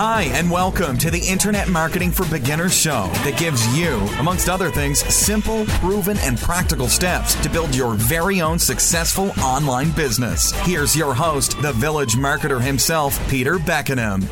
[0.00, 4.70] Hi, and welcome to the Internet Marketing for Beginners show that gives you, amongst other
[4.70, 10.52] things, simple, proven, and practical steps to build your very own successful online business.
[10.60, 14.22] Here's your host, the village marketer himself, Peter Beckenham.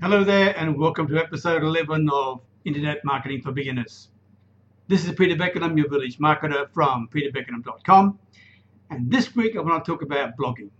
[0.00, 4.10] Hello there, and welcome to episode 11 of Internet Marketing for Beginners.
[4.86, 8.20] This is Peter Beckenham, your village marketer from peterbeckenham.com.
[8.90, 10.70] And this week I want to talk about blogging,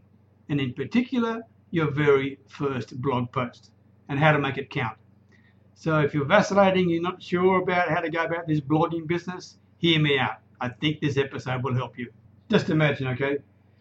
[0.49, 3.71] and in particular, your very first blog post
[4.09, 4.97] and how to make it count.
[5.75, 9.57] So if you're vacillating, you're not sure about how to go about this blogging business,
[9.79, 10.37] hear me out.
[10.61, 12.13] I think this episode will help you.
[12.51, 13.39] Just imagine, okay?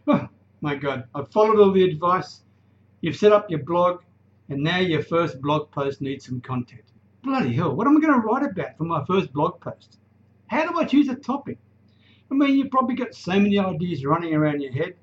[0.08, 0.28] Oh,
[0.62, 2.42] my God, I've followed all the advice.
[3.02, 4.02] You've set up your blog,
[4.50, 6.84] and now your first blog post needs some content.
[7.24, 10.00] Bloody hell, what am I going to write about for my first blog post?
[10.48, 11.58] How do I choose a topic?
[12.34, 14.96] I mean, you've probably got so many ideas running around your head,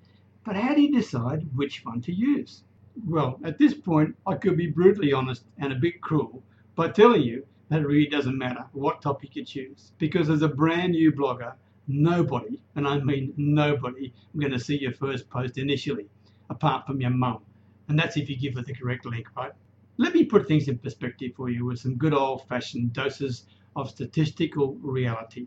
[0.44, 2.64] but how do you decide which one to use?
[3.06, 6.42] Well, at this point, I could be brutally honest and a bit cruel
[6.74, 9.92] by telling you that it really doesn't matter what topic you choose.
[9.98, 11.52] Because as a brand new blogger,
[11.86, 16.08] nobody, and I mean nobody, is going to see your first post initially,
[16.50, 17.42] apart from your mum.
[17.86, 19.52] And that's if you give her the correct link, right?
[19.98, 23.44] Let me put things in perspective for you with some good old fashioned doses
[23.76, 25.46] of statistical reality.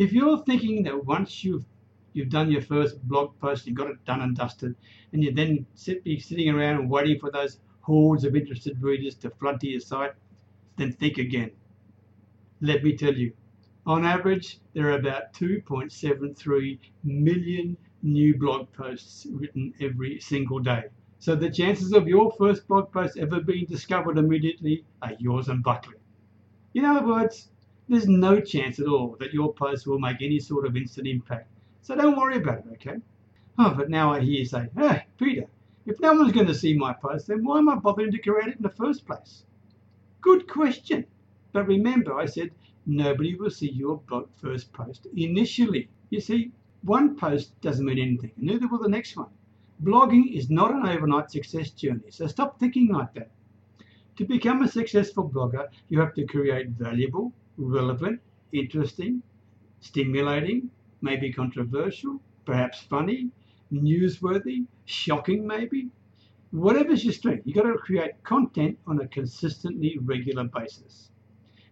[0.00, 1.66] If you're thinking that once you've
[2.14, 4.74] you've done your first blog post, you've got it done and dusted,
[5.12, 9.14] and you then sit be sitting around and waiting for those hordes of interested readers
[9.16, 10.14] to flood to your site,
[10.78, 11.50] then think again.
[12.62, 13.34] Let me tell you,
[13.84, 20.84] on average, there are about 2.73 million new blog posts written every single day.
[21.18, 25.62] So the chances of your first blog post ever being discovered immediately are yours and
[25.62, 25.98] Buckley.
[26.72, 27.49] In other words,
[27.90, 31.48] there's no chance at all that your post will make any sort of instant impact.
[31.82, 32.98] So don't worry about it, okay?
[33.58, 35.46] Oh, but now I hear you say, hey, Peter,
[35.86, 38.46] if no one's going to see my post, then why am I bothering to create
[38.46, 39.42] it in the first place?
[40.20, 41.04] Good question.
[41.52, 42.52] But remember, I said
[42.86, 44.00] nobody will see your
[44.36, 45.88] first post initially.
[46.10, 49.30] You see, one post doesn't mean anything, neither will the next one.
[49.82, 53.30] Blogging is not an overnight success journey, so stop thinking like that.
[54.16, 58.20] To become a successful blogger, you have to create valuable, relevant,
[58.52, 59.22] interesting,
[59.80, 60.70] stimulating,
[61.02, 63.30] maybe controversial, perhaps funny,
[63.72, 65.88] newsworthy, shocking, maybe.
[66.50, 71.10] Whatever's your strength, you've got to create content on a consistently regular basis.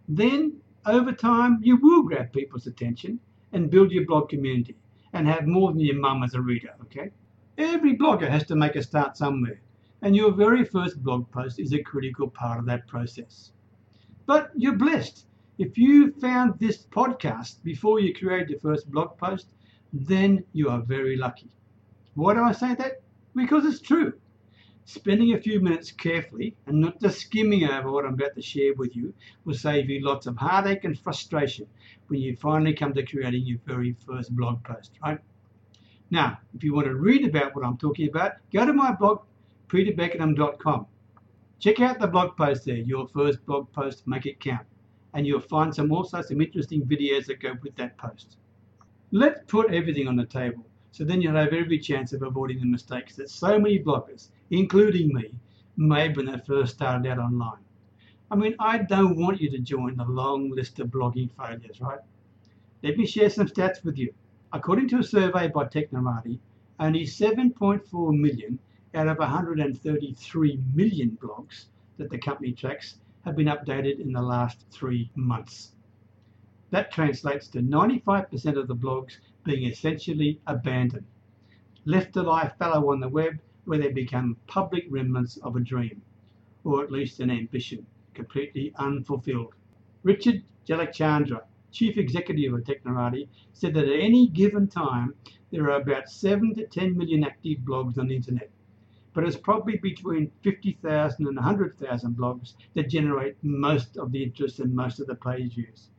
[0.07, 0.53] Then,
[0.85, 3.19] over time, you will grab people's attention
[3.51, 4.75] and build your blog community
[5.13, 7.11] and have more than your mum as a reader, okay?
[7.57, 9.59] Every blogger has to make a start somewhere,
[10.01, 13.51] and your very first blog post is a critical part of that process.
[14.25, 15.25] But you're blessed
[15.59, 19.47] if you found this podcast before you created your first blog post,
[19.91, 21.49] then you are very lucky.
[22.13, 23.01] Why do I say that?
[23.35, 24.13] Because it's true.
[24.85, 28.73] Spending a few minutes carefully and not just skimming over what I'm about to share
[28.73, 31.67] with you will save you lots of heartache and frustration
[32.07, 35.19] when you finally come to creating your very first blog post, right?
[36.09, 39.23] Now, if you want to read about what I'm talking about, go to my blog,
[39.67, 40.85] peterbeckenham.com.
[41.59, 44.68] Check out the blog post there, your first blog post, make it count
[45.13, 48.37] and you'll find some also some interesting videos that go with that post.
[49.11, 52.65] Let's put everything on the table so then you'll have every chance of avoiding the
[52.65, 55.35] mistakes that so many bloggers, including me,
[55.77, 57.63] made when they first started out online.
[58.31, 61.99] I mean, I don't want you to join the long list of blogging failures, right?
[62.83, 64.13] Let me share some stats with you.
[64.51, 66.39] According to a survey by Technorati,
[66.79, 68.57] only 7.4 million
[68.95, 71.65] out of 133 million blogs
[71.97, 75.73] that the company tracks have been updated in the last three months.
[76.71, 81.05] That translates to 95% of the blogs being essentially abandoned,
[81.85, 86.01] left to lie fallow on the web where they become public remnants of a dream,
[86.63, 89.53] or at least an ambition, completely unfulfilled.
[90.03, 91.41] Richard Jalichandra,
[91.71, 95.13] chief executive of Technorati, said that at any given time
[95.51, 98.49] there are about 7 to 10 million active blogs on the internet
[99.13, 104.75] but it's probably between 50,000 and 100,000 blogs that generate most of the interest and
[104.75, 105.89] most of the page views.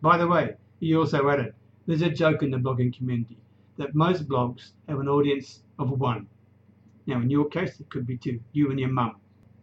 [0.00, 1.54] By the way, he also added,
[1.86, 3.38] there's a joke in the blogging community
[3.78, 6.26] that most blogs have an audience of one.
[7.06, 9.16] Now, in your case, it could be two, you and your mum.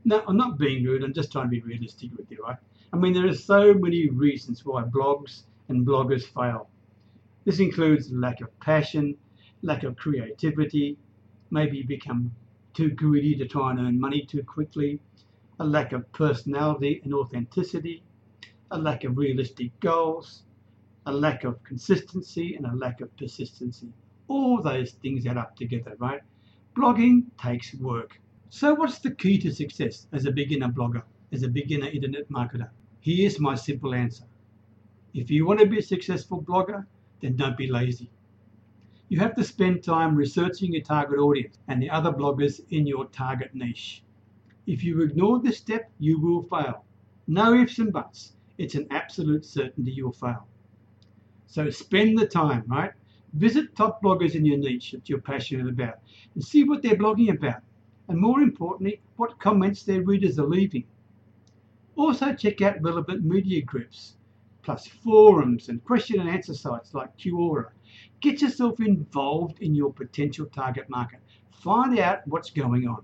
[0.06, 2.58] Now, I'm not being rude, I'm just trying to be realistic with you, right?
[2.92, 6.70] I mean, there are so many reasons why blogs and bloggers fail.
[7.46, 9.18] This includes lack of passion,
[9.62, 10.98] lack of creativity,
[11.52, 12.32] maybe you become
[12.74, 15.00] too greedy to try and earn money too quickly,
[15.60, 18.04] a lack of personality and authenticity,
[18.72, 20.44] a lack of realistic goals,
[21.06, 23.94] a lack of consistency, and a lack of persistency.
[24.28, 26.22] All those things add up together, right?
[26.75, 28.20] Blogging takes work.
[28.50, 32.70] So, what's the key to success as a beginner blogger, as a beginner internet marketer?
[33.02, 34.25] Here's my simple answer.
[35.14, 36.86] If you want to be a successful blogger,
[37.22, 38.10] then don't be lazy.
[39.10, 43.06] You have to spend time researching your target audience and the other bloggers in your
[43.08, 44.04] target niche.
[44.66, 46.86] If you ignore this step, you will fail.
[47.28, 48.34] No ifs and buts.
[48.58, 50.48] It's an absolute certainty you'll fail.
[51.48, 52.92] So spend the time, right?
[53.34, 56.00] Visit top bloggers in your niche that you're passionate about
[56.34, 57.62] and see what they're blogging about.
[58.08, 60.86] And more importantly, what comments their readers are leaving.
[61.96, 64.18] Also check out relevant media groups,
[64.62, 67.70] plus forums and question and answer sites like Quora.
[68.22, 71.19] Get yourself involved in your potential target market.
[71.51, 73.04] Find out what's going on.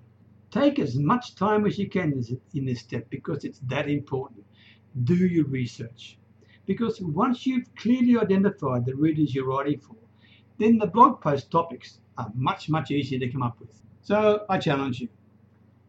[0.51, 4.43] Take as much time as you can in this step because it's that important.
[5.03, 6.17] Do your research.
[6.65, 9.95] Because once you've clearly identified the readers you're writing for,
[10.57, 13.81] then the blog post topics are much, much easier to come up with.
[14.01, 15.09] So I challenge you.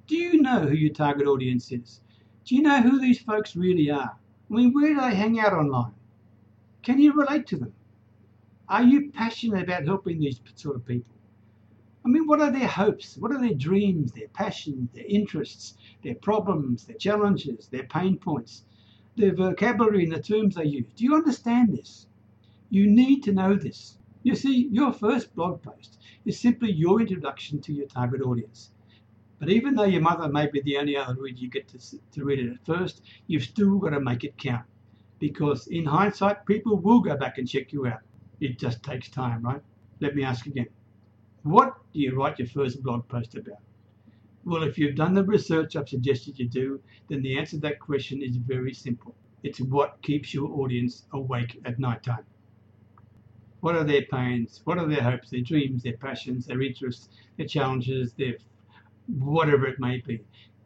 [0.07, 2.01] Do you know who your target audience is?
[2.45, 4.17] Do you know who these folks really are?
[4.51, 5.95] I mean, where do they hang out online?
[6.83, 7.73] Can you relate to them?
[8.71, 11.17] Are you passionate about helping these sort of people?
[12.05, 13.17] I mean, what are their hopes?
[13.17, 15.75] What are their dreams, their passions, their interests,
[16.05, 18.63] their problems, their challenges, their pain points,
[19.17, 20.87] their vocabulary and the terms they use?
[20.95, 22.07] Do you understand this?
[22.71, 23.99] You need to know this.
[24.23, 28.71] You see, your first blog post is simply your introduction to your target audience.
[29.41, 31.79] But even though your mother may be the only other reader you get to,
[32.13, 34.67] to read it at first, you've still got to make it count.
[35.19, 38.03] Because in hindsight, people will go back and check you out.
[38.41, 39.63] It just takes time, right?
[40.01, 40.69] Let me ask again.
[41.43, 43.61] What do you write your first blog post about?
[44.45, 47.81] Well, if you've done the research I've suggested you do, then the answer to that
[47.81, 49.15] question is very simple.
[49.43, 52.25] It's what keeps your audience awake at night time.
[53.61, 54.63] What are their pains?
[54.65, 58.35] What are their hopes, their dreams, their passions, their interests, their challenges, their
[59.19, 60.21] whatever it may be.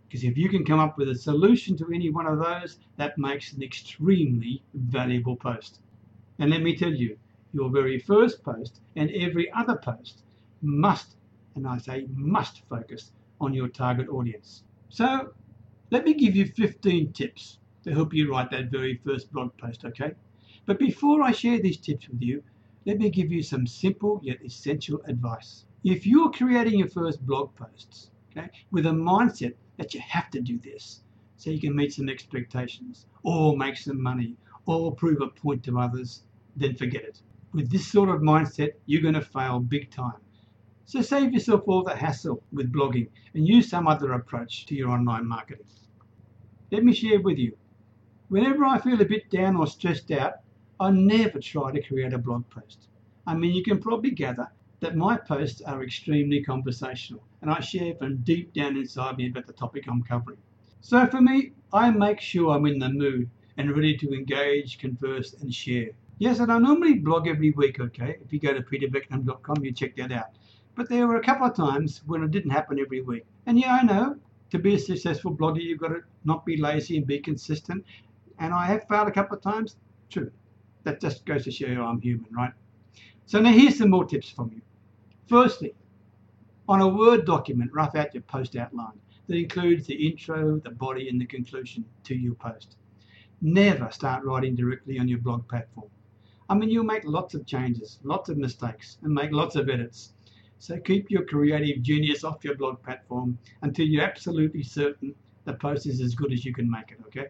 [0.07, 3.19] Because if you can come up with a solution to any one of those, that
[3.19, 5.81] makes an extremely valuable post.
[6.39, 7.17] And let me tell you,
[7.55, 10.25] your very first post and every other post
[10.61, 11.17] must,
[11.55, 14.65] and I say must, focus on your target audience.
[14.89, 15.33] So
[15.91, 19.85] let me give you 15 tips to help you write that very first blog post,
[19.85, 20.13] okay?
[20.67, 22.43] But before I share these tips with you,
[22.87, 25.65] let me give you some simple yet essential advice.
[25.85, 30.41] If you're creating your first blog posts, okay, with a mindset that you have to
[30.41, 31.03] do this
[31.37, 34.37] so you can meet some expectations or make some money
[34.67, 36.25] or prove a point to others,
[36.57, 37.21] then forget it.
[37.55, 40.21] With this sort of mindset, you're going to fail big time.
[40.87, 44.91] So save yourself all the hassle with blogging and use some other approach to your
[44.91, 45.67] online marketing.
[46.73, 47.57] Let me share with you.
[48.29, 50.33] Whenever I feel a bit down or stressed out,
[50.81, 52.89] I never try to create a blog post.
[53.25, 57.95] I mean, you can probably gather that my posts are extremely conversational and I share
[57.95, 60.39] from deep down inside me about the topic I'm covering.
[60.81, 65.35] So for me, I make sure I'm in the mood and ready to engage, converse,
[65.35, 65.91] and share.
[66.19, 68.17] Yes, and I normally blog every week, okay?
[68.25, 70.37] If you go to peterbeckenham.com, you check that out.
[70.77, 73.25] But there were a couple of times when it didn't happen every week.
[73.47, 74.17] And yeah, I know
[74.51, 77.85] to be a successful blogger, you've got to not be lazy and be consistent.
[78.39, 79.77] And I have failed a couple of times.
[80.11, 80.31] True.
[80.85, 82.53] That just goes to show you I'm human, right?
[83.27, 84.61] So now here's some more tips from you.
[85.27, 85.75] Firstly,
[86.69, 91.09] on a Word document, rough out your post outline that includes the intro, the body,
[91.09, 92.77] and the conclusion to your post.
[93.41, 95.89] Never start writing directly on your blog platform.
[96.55, 100.13] I mean, you'll make lots of changes, lots of mistakes, and make lots of edits.
[100.61, 105.85] So keep your creative genius off your blog platform until you're absolutely certain the post
[105.87, 107.27] is as good as you can make it, okay?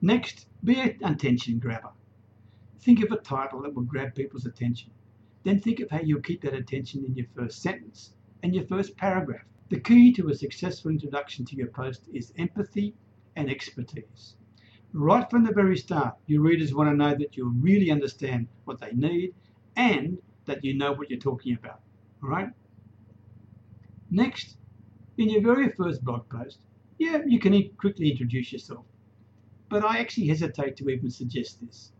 [0.00, 1.90] Next, be an attention grabber.
[2.82, 4.92] Think of a title that will grab people's attention.
[5.42, 8.96] Then think of how you'll keep that attention in your first sentence and your first
[8.96, 9.44] paragraph.
[9.70, 12.94] The key to a successful introduction to your post is empathy
[13.34, 14.36] and expertise.
[14.96, 18.80] Right from the very start, your readers want to know that you really understand what
[18.80, 19.34] they need
[19.74, 21.80] and that you know what you're talking about.
[22.22, 22.50] All right?
[24.12, 24.56] Next,
[25.18, 26.60] in your very first blog post,
[26.98, 28.84] yeah, you can quickly introduce yourself.
[29.68, 31.90] But I actually hesitate to even suggest this.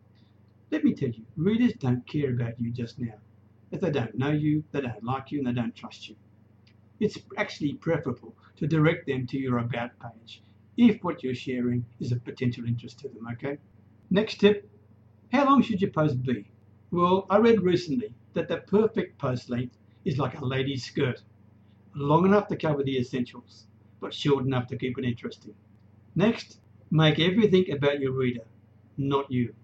[0.71, 3.15] Let me tell you, readers don't care about you just now.
[3.73, 6.15] If they don't know you, they don't like you, and they don't trust you.
[7.01, 10.43] It's actually preferable to direct them to your About page
[10.76, 13.59] if what you're sharing is of potential interest to them, okay?
[14.11, 14.69] Next tip,
[15.33, 16.47] how long should your post be?
[16.90, 21.23] Well, I read recently that the perfect post length is like a lady's skirt,
[21.95, 23.66] long enough to cover the essentials,
[24.00, 25.54] but short enough to keep it interesting.
[26.14, 26.59] Next,
[26.90, 28.45] make everything about your reader,
[28.97, 29.54] not you.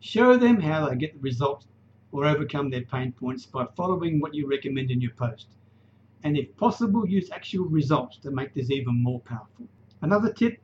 [0.00, 1.66] Show them how they get the result
[2.12, 5.48] or overcome their pain points by following what you recommend in your post.
[6.22, 9.66] And if possible, use actual results to make this even more powerful.
[10.02, 10.60] Another tip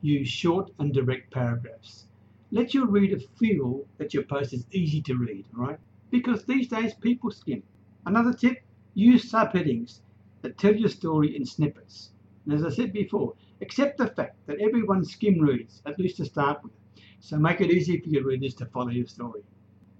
[0.00, 2.06] use short and direct paragraphs.
[2.52, 5.80] Let your reader feel that your post is easy to read, right?
[6.10, 7.64] Because these days people skim.
[8.06, 8.62] Another tip
[8.94, 10.02] use subheadings
[10.42, 12.12] that tell your story in snippets.
[12.44, 16.24] And as I said before, accept the fact that everyone skim reads, at least to
[16.24, 16.72] start with.
[17.18, 19.42] So make it easy for your readers to follow your story.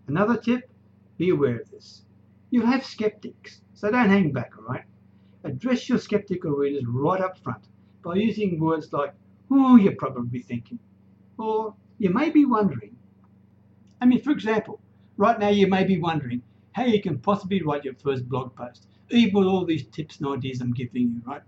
[0.06, 0.70] Another tip
[1.18, 2.04] be aware of this.
[2.50, 4.84] You have skeptics, so don't hang back, alright?
[5.42, 7.66] Address your skeptical readers right up front
[8.06, 9.12] by using words like,
[9.50, 10.78] oh, you're probably thinking,
[11.38, 12.94] or you may be wondering.
[14.00, 14.80] I mean, for example,
[15.16, 18.86] right now you may be wondering how you can possibly write your first blog post,
[19.10, 21.42] even with all these tips and ideas I'm giving you, right?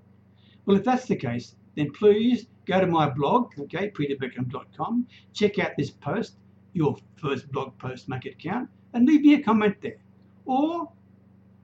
[0.66, 5.76] Well, if that's the case, then please go to my blog, okay, peterbeckenham.com, check out
[5.78, 6.38] this post,
[6.72, 9.98] your first blog post, make it count, and leave me a comment there.
[10.44, 10.90] Or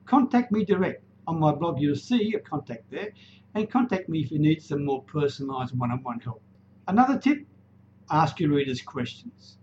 [0.07, 1.03] contact me direct.
[1.27, 3.11] On my blog, you'll see a contact there,
[3.55, 6.43] and contact me if you need some more personalized one on one help.
[6.89, 7.47] Another tip
[8.11, 9.59] ask your readers questions.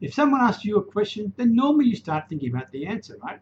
[0.00, 3.40] If someone asks you a question, then normally you start thinking about the answer, right?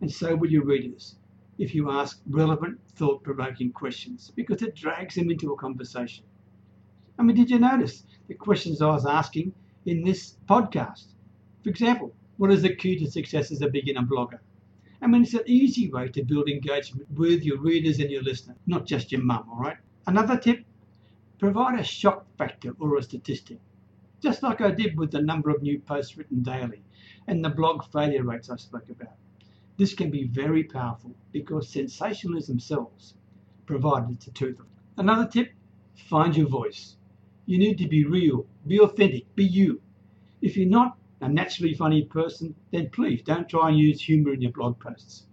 [0.00, 1.16] And so will your readers
[1.58, 6.24] if you ask relevant, thought provoking questions because it drags them into a conversation.
[7.18, 9.52] I mean, did you notice the questions I was asking
[9.86, 11.06] in this podcast?
[11.62, 14.40] For example, what is the key to success as a beginner blogger?
[15.04, 18.56] I mean, it's an easy way to build engagement with your readers and your listeners,
[18.66, 19.76] not just your mum, all right?
[20.06, 20.64] Another tip
[21.38, 23.58] provide a shock factor or a statistic,
[24.22, 26.82] just like I did with the number of new posts written daily
[27.26, 29.12] and the blog failure rates I spoke about.
[29.76, 33.12] This can be very powerful because sensationalism sells,
[33.66, 34.58] provided it's a truth.
[34.96, 35.52] Another tip
[35.96, 36.96] find your voice.
[37.44, 39.82] You need to be real, be authentic, be you.
[40.40, 44.42] If you're not a naturally funny person, then please don't try and use humor in
[44.42, 45.26] your blog posts.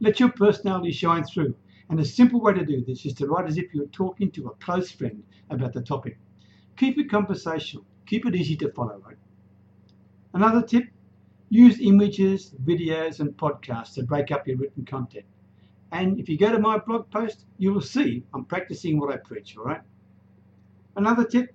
[0.00, 1.54] Let your personality shine through.
[1.88, 4.48] And a simple way to do this is to write as if you're talking to
[4.48, 6.18] a close friend about the topic.
[6.76, 9.16] Keep it conversational, keep it easy to follow, right?
[10.32, 10.84] Another tip
[11.52, 15.24] Use images, videos, and podcasts to break up your written content.
[15.90, 19.16] And if you go to my blog post, you will see I'm practicing what I
[19.16, 19.80] preach, all right?
[20.94, 21.52] Another tip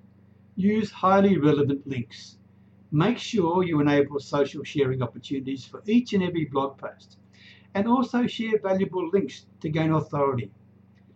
[0.57, 2.37] use highly relevant links.
[2.91, 7.17] Make sure you enable social sharing opportunities for each and every blog post.
[7.73, 10.51] And also share valuable links to gain authority.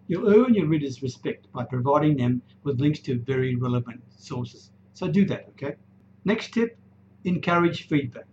[0.07, 4.71] You'll earn your readers' respect by providing them with links to very relevant sources.
[4.93, 5.75] So do that, okay?
[6.25, 6.77] Next tip
[7.23, 8.25] encourage feedback.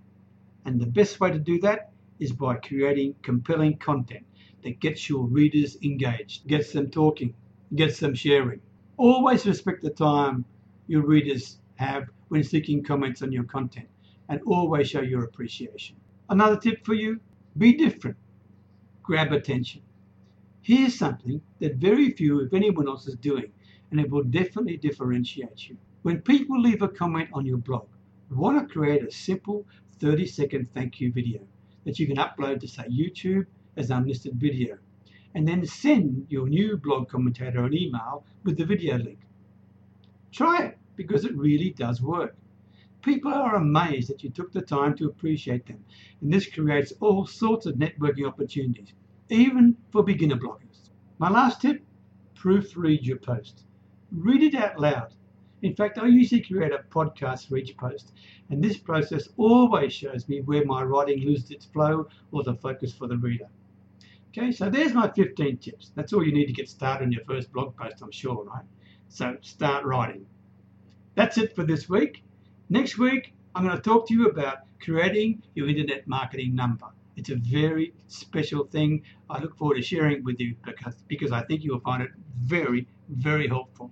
[0.65, 4.25] And the best way to do that is by creating compelling content
[4.63, 7.35] that gets your readers engaged, gets them talking,
[7.75, 8.61] gets them sharing.
[8.97, 10.45] Always respect the time
[10.89, 13.89] your readers have when seeking comments on your content
[14.29, 15.97] and always show your appreciation.
[16.29, 17.21] Another tip for you
[17.57, 18.17] be different,
[19.03, 19.83] grab attention.
[20.61, 23.53] Here's something that very few, if anyone else, is doing,
[23.91, 25.77] and it will definitely differentiate you.
[26.03, 27.87] When people leave a comment on your blog,
[28.31, 29.65] want to create a simple
[30.01, 31.41] 30 second thank you video
[31.85, 34.77] that you can upload to say YouTube as unlisted video
[35.35, 39.19] and then send your new blog commentator an email with the video link.
[40.33, 42.37] Try it because it really does work.
[43.03, 45.85] People are amazed that you took the time to appreciate them,
[46.21, 48.93] and this creates all sorts of networking opportunities,
[49.29, 50.91] even for beginner bloggers.
[51.19, 51.85] My last tip
[52.35, 53.65] proofread your post.
[54.11, 55.15] Read it out loud
[55.63, 58.13] in fact, I usually create a podcast for each post,
[58.51, 62.93] and this process always shows me where my writing loses its flow or the focus
[62.93, 63.49] for the reader.
[64.29, 65.93] Okay, so there's my 15 tips.
[65.95, 68.65] That's all you need to get started on your first blog post, I'm sure, right?
[69.09, 70.27] So start writing.
[71.17, 72.23] That's it for this week.
[72.69, 76.87] Next week, I'm going to talk to you about creating your internet marketing number.
[77.17, 79.03] It's a very special thing.
[79.31, 82.03] I look forward to sharing it with you because, because I think you will find
[82.03, 82.11] it
[82.43, 83.91] very, very helpful.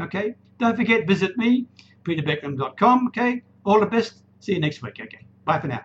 [0.00, 1.66] Okay, don't forget, visit me,
[2.02, 3.06] peterbeckenham.com.
[3.08, 4.22] Okay, all the best.
[4.40, 4.98] See you next week.
[5.00, 5.84] Okay, bye for now.